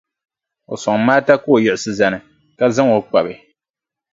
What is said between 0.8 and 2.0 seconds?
sɔŋ Maata ka o yiɣisi